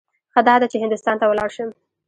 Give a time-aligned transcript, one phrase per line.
[0.33, 1.69] ښه داده چې هندوستان ته ولاړ شم.